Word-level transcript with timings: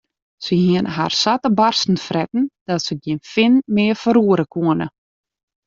Se 0.43 0.55
hiene 0.61 0.89
har 0.95 1.13
sa 1.17 1.33
te 1.43 1.51
barsten 1.59 1.99
fretten 2.05 2.43
dat 2.67 2.81
se 2.87 2.93
gjin 3.03 3.21
fin 3.33 3.53
mear 3.75 3.97
ferroere 4.03 4.51
koene. 4.53 4.93